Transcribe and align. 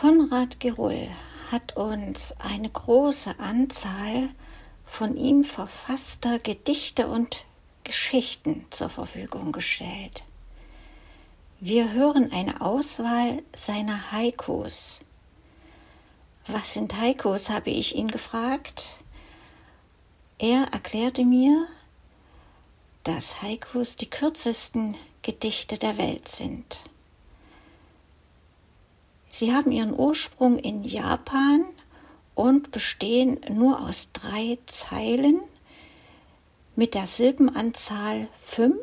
Konrad 0.00 0.60
Gerull 0.60 1.08
hat 1.52 1.76
uns 1.76 2.34
eine 2.38 2.70
große 2.70 3.38
Anzahl 3.38 4.30
von 4.86 5.14
ihm 5.14 5.44
verfasster 5.44 6.38
Gedichte 6.38 7.06
und 7.06 7.44
Geschichten 7.84 8.64
zur 8.70 8.88
Verfügung 8.88 9.52
gestellt. 9.52 10.24
Wir 11.60 11.92
hören 11.92 12.32
eine 12.32 12.62
Auswahl 12.62 13.42
seiner 13.54 14.10
Haikus. 14.10 15.00
Was 16.46 16.72
sind 16.72 16.96
Haikus, 16.96 17.50
habe 17.50 17.68
ich 17.68 17.94
ihn 17.94 18.08
gefragt. 18.08 19.02
Er 20.38 20.62
erklärte 20.72 21.26
mir, 21.26 21.66
dass 23.04 23.42
Haikus 23.42 23.96
die 23.96 24.08
kürzesten 24.08 24.96
Gedichte 25.20 25.76
der 25.76 25.98
Welt 25.98 26.26
sind. 26.26 26.80
Sie 29.40 29.54
haben 29.54 29.72
ihren 29.72 29.98
Ursprung 29.98 30.58
in 30.58 30.84
Japan 30.84 31.64
und 32.34 32.72
bestehen 32.72 33.40
nur 33.48 33.80
aus 33.80 34.10
drei 34.12 34.58
Zeilen 34.66 35.40
mit 36.76 36.92
der 36.92 37.06
Silbenanzahl 37.06 38.28
5, 38.42 38.76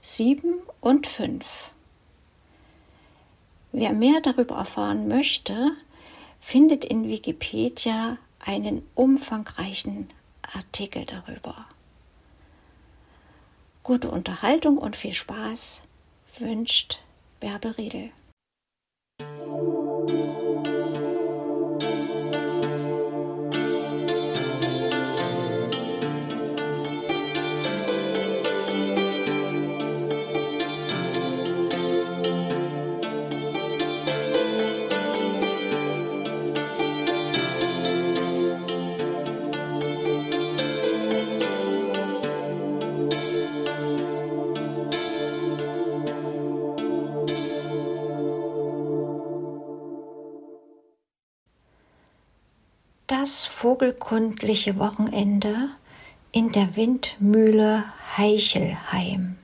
7 0.00 0.54
und 0.80 1.06
5. 1.06 1.68
Wer 3.72 3.92
mehr 3.92 4.22
darüber 4.22 4.54
erfahren 4.54 5.06
möchte, 5.06 5.72
findet 6.40 6.86
in 6.86 7.06
Wikipedia 7.06 8.16
einen 8.38 8.88
umfangreichen 8.94 10.08
Artikel 10.54 11.04
darüber. 11.04 11.66
Gute 13.82 14.10
Unterhaltung 14.10 14.78
und 14.78 14.96
viel 14.96 15.12
Spaß 15.12 15.82
wünscht 16.38 17.02
Bärbel 17.38 17.72
Riedel. 17.72 18.12
Das 53.20 53.46
vogelkundliche 53.46 54.76
Wochenende 54.80 55.70
in 56.32 56.50
der 56.50 56.74
Windmühle 56.74 57.84
Heichelheim. 58.16 59.38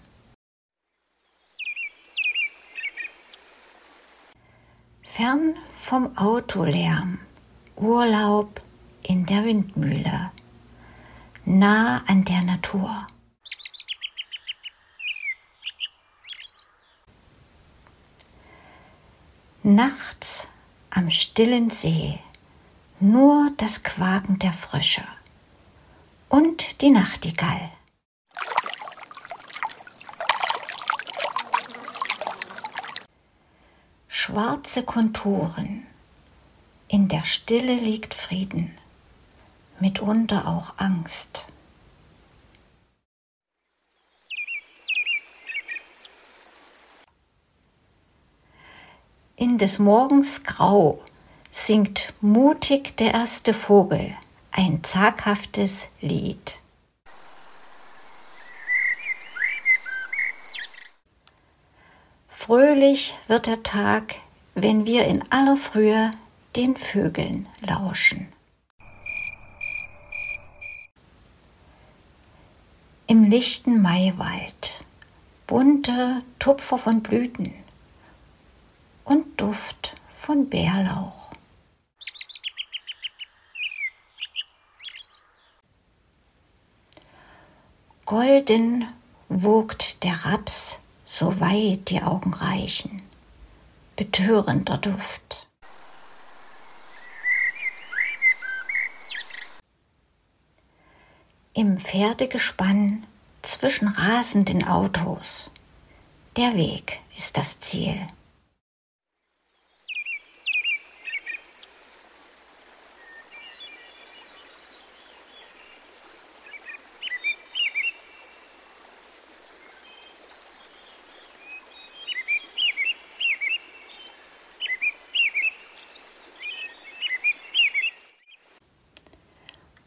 Fern 5.02 5.54
vom 5.70 6.16
Autolärm, 6.18 7.20
Urlaub 7.77 8.60
in 9.04 9.24
der 9.27 9.44
Windmühle, 9.44 10.32
nah 11.44 12.02
an 12.08 12.24
der 12.24 12.42
Natur. 12.42 13.06
Nachts 19.62 20.48
am 20.90 21.08
stillen 21.08 21.70
See 21.70 22.18
nur 23.00 23.50
das 23.56 23.82
Quaken 23.82 24.38
der 24.38 24.52
Frösche 24.52 25.02
und 26.28 26.82
die 26.82 26.90
Nachtigall. 26.90 27.70
Schwarze 34.06 34.83
Konturen, 34.83 35.86
in 36.89 37.08
der 37.08 37.24
Stille 37.24 37.74
liegt 37.74 38.12
Frieden, 38.12 38.77
mitunter 39.78 40.46
auch 40.46 40.74
Angst. 40.77 41.46
In 49.36 49.56
des 49.56 49.78
Morgens 49.78 50.44
Grau 50.44 51.02
singt 51.50 52.14
mutig 52.20 52.96
der 52.96 53.12
erste 53.12 53.52
Vogel 53.55 54.14
ein 54.52 54.83
zaghaftes 54.83 55.88
Lied. 56.00 56.61
Fröhlich 62.28 63.16
wird 63.28 63.46
der 63.46 63.62
Tag, 63.62 64.16
wenn 64.55 64.86
wir 64.86 65.06
in 65.06 65.24
aller 65.30 65.56
Frühe 65.56 66.10
den 66.56 66.77
Vögeln 66.77 67.48
lauschen. 67.60 68.33
Im 73.06 73.24
lichten 73.24 73.83
Maiwald 73.83 74.84
bunte 75.46 76.22
Tupfer 76.39 76.78
von 76.78 77.02
Blüten 77.02 77.52
und 79.05 79.40
Duft 79.40 79.94
von 80.10 80.48
Bärlauch. 80.48 81.20
Golden 88.10 88.88
wogt 89.28 90.02
der 90.02 90.24
Raps, 90.24 90.78
so 91.06 91.38
weit 91.38 91.90
die 91.90 92.02
Augen 92.02 92.34
reichen, 92.34 93.00
betörender 93.94 94.78
Duft. 94.78 95.46
Im 101.54 101.78
Pferdegespann 101.78 103.06
zwischen 103.42 103.86
rasenden 103.86 104.66
Autos, 104.66 105.52
der 106.36 106.56
Weg 106.56 106.98
ist 107.16 107.36
das 107.36 107.60
Ziel. 107.60 108.08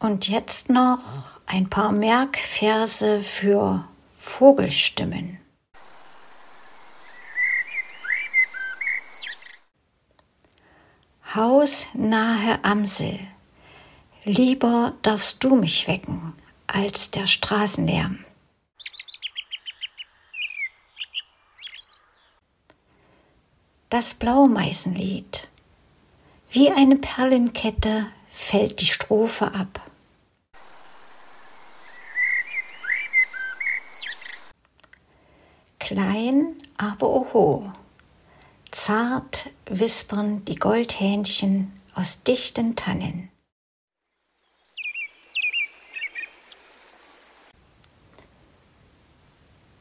Und 0.04 0.28
jetzt 0.28 0.68
noch 0.68 0.98
ein 1.46 1.70
paar 1.70 1.90
Merkverse 1.90 3.22
für 3.22 3.88
Vogelstimmen. 4.10 5.40
Hausnahe 11.34 12.62
Amsel, 12.62 13.18
lieber 14.24 14.92
darfst 15.00 15.42
du 15.42 15.56
mich 15.56 15.88
wecken 15.88 16.34
als 16.66 17.10
der 17.10 17.26
Straßenlärm. 17.26 18.26
Das 23.88 24.12
Blaumeisenlied. 24.12 25.48
Wie 26.50 26.70
eine 26.70 26.96
Perlenkette 26.96 28.08
fällt 28.30 28.82
die 28.82 28.86
Strophe 28.86 29.54
ab. 29.54 29.80
Klein, 35.84 36.56
aber 36.78 37.10
oho, 37.10 37.70
zart 38.70 39.50
wispern 39.66 40.42
die 40.46 40.54
Goldhähnchen 40.54 41.78
aus 41.94 42.22
dichten 42.22 42.74
Tannen. 42.74 43.30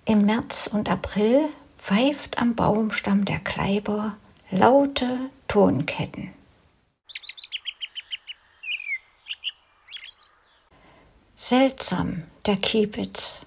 Im 0.04 0.26
März 0.26 0.68
und 0.68 0.90
April 0.90 1.50
pfeift 1.78 2.38
am 2.38 2.54
Baumstamm 2.54 3.24
der 3.24 3.40
Kleiber 3.40 4.18
laute 4.52 5.30
Tonketten. 5.48 6.34
Seltsam 11.34 12.26
der 12.46 12.58
Kiebitz, 12.58 13.46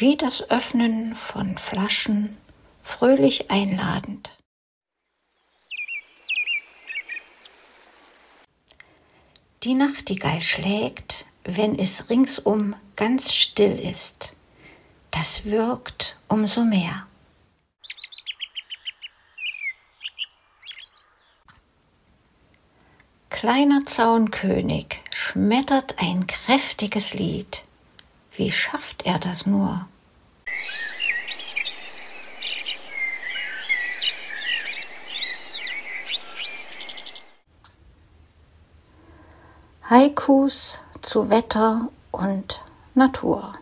wie 0.00 0.16
das 0.16 0.48
Öffnen 0.50 1.14
von 1.14 1.58
Flaschen, 1.58 2.38
fröhlich 2.82 3.50
einladend. 3.50 4.34
Die 9.62 9.74
Nachtigall 9.74 10.40
schlägt, 10.40 11.26
wenn 11.44 11.78
es 11.78 12.08
ringsum 12.08 12.74
ganz 12.96 13.34
still 13.34 13.78
ist. 13.78 14.34
Das 15.10 15.44
wirkt 15.44 16.18
umso 16.28 16.64
mehr. 16.64 17.06
Kleiner 23.28 23.84
Zaunkönig 23.84 25.00
schmettert 25.10 25.96
ein 25.98 26.26
kräftiges 26.26 27.12
Lied. 27.12 27.64
Wie 28.40 28.50
schafft 28.50 29.04
er 29.04 29.18
das 29.18 29.44
nur? 29.44 29.86
Haikus 39.90 40.80
zu 41.02 41.28
Wetter 41.28 41.90
und 42.12 42.64
Natur. 42.94 43.52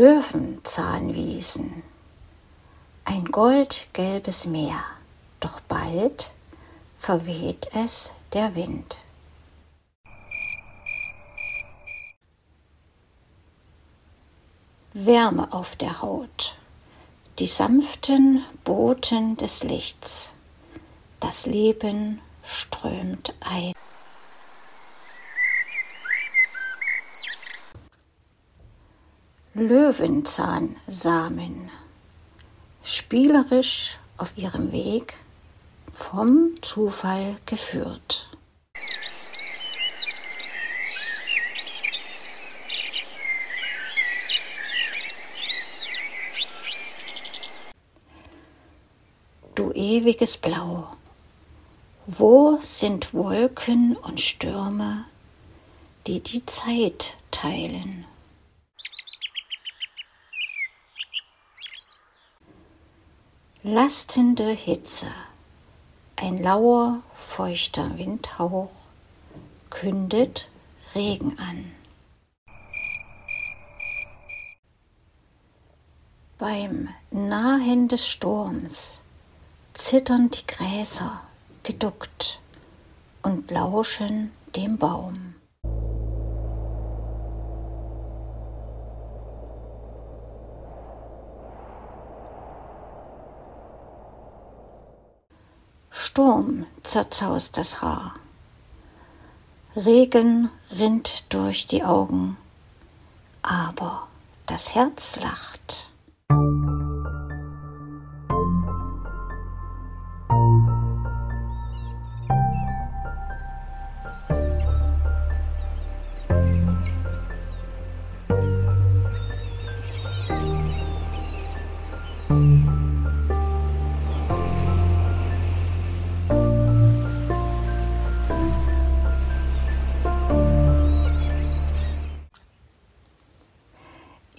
Löwenzahnwiesen, 0.00 1.82
ein 3.04 3.26
goldgelbes 3.26 4.46
Meer, 4.46 4.82
doch 5.40 5.60
bald 5.60 6.32
verweht 6.96 7.68
es 7.74 8.10
der 8.32 8.54
Wind. 8.54 9.04
Wärme 14.94 15.52
auf 15.52 15.76
der 15.76 16.00
Haut, 16.00 16.56
die 17.38 17.46
sanften 17.46 18.42
Boten 18.64 19.36
des 19.36 19.62
Lichts, 19.64 20.30
das 21.20 21.44
Leben 21.44 22.22
strömt 22.42 23.34
ein. 23.40 23.74
Löwenzahnsamen, 29.60 31.70
spielerisch 32.82 33.98
auf 34.16 34.32
ihrem 34.34 34.72
Weg 34.72 35.18
vom 35.92 36.54
Zufall 36.62 37.36
geführt. 37.44 38.30
Du 49.54 49.72
ewiges 49.72 50.38
Blau, 50.38 50.88
wo 52.06 52.58
sind 52.62 53.12
Wolken 53.12 53.94
und 53.96 54.22
Stürme, 54.22 55.04
die 56.06 56.20
die 56.20 56.46
Zeit 56.46 57.18
teilen? 57.30 58.06
Lastende 63.72 64.50
Hitze, 64.50 65.06
ein 66.16 66.42
lauer, 66.42 67.04
feuchter 67.14 67.98
Windhauch 67.98 68.72
kündet 69.70 70.48
Regen 70.96 71.38
an. 71.38 71.70
Beim 76.36 76.88
Nahen 77.12 77.86
des 77.86 78.08
Sturms 78.08 79.02
zittern 79.72 80.30
die 80.30 80.48
Gräser 80.48 81.20
geduckt 81.62 82.40
und 83.22 83.52
lauschen 83.52 84.32
dem 84.56 84.78
Baum. 84.78 85.36
Sturm 96.10 96.66
zerzaust 96.82 97.56
das 97.56 97.82
Haar. 97.82 98.14
Regen 99.76 100.50
rinnt 100.76 101.32
durch 101.32 101.68
die 101.68 101.84
Augen, 101.84 102.36
aber 103.42 104.08
das 104.46 104.74
Herz 104.74 105.14
lacht. 105.20 105.88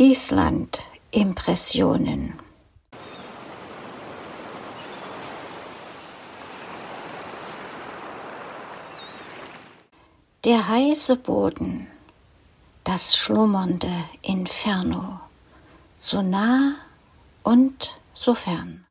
Island 0.03 0.80
Impressionen. 1.12 2.33
Der 10.44 10.68
heiße 10.68 11.18
Boden, 11.18 11.86
das 12.83 13.15
schlummernde 13.15 14.06
Inferno, 14.24 15.19
so 16.00 16.24
nah 16.24 16.77
und 17.44 18.00
so 18.15 18.33
fern. 18.33 18.83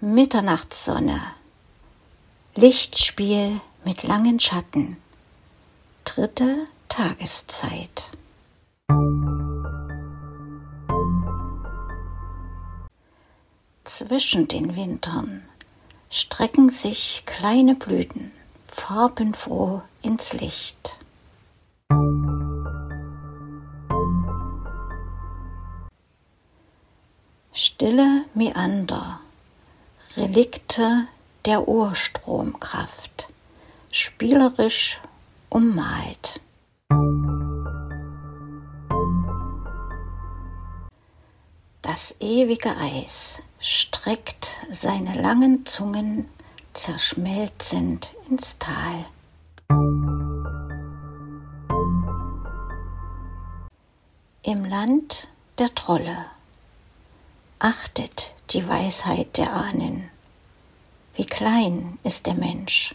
Mitternachtssonne, 0.00 1.20
Lichtspiel 2.54 3.60
mit 3.84 4.04
langen 4.04 4.38
Schatten 4.38 4.98
dritte 6.18 6.64
Tageszeit. 6.88 8.10
Zwischen 13.84 14.48
den 14.48 14.74
Wintern 14.74 15.44
strecken 16.10 16.70
sich 16.70 17.22
kleine 17.24 17.76
Blüten 17.76 18.32
farbenfroh 18.66 19.82
ins 20.02 20.32
Licht. 20.32 20.98
Stille 27.52 28.24
Meander, 28.34 29.20
Relikte 30.16 31.06
der 31.44 31.68
Urstromkraft, 31.68 33.28
spielerisch 33.92 35.00
ummalt. 35.50 36.40
Das 41.82 42.16
ewige 42.20 42.76
Eis 42.76 43.42
streckt 43.58 44.58
seine 44.70 45.20
langen 45.20 45.64
Zungen 45.66 46.28
zerschmelzend 46.72 48.14
ins 48.28 48.58
Tal. 48.58 49.04
Im 54.42 54.64
Land 54.64 55.28
der 55.58 55.74
Trolle 55.74 56.26
achtet 57.58 58.34
die 58.50 58.66
Weisheit 58.68 59.36
der 59.36 59.52
Ahnen. 59.52 60.08
Wie 61.16 61.26
klein 61.26 61.98
ist 62.04 62.26
der 62.26 62.34
Mensch. 62.34 62.94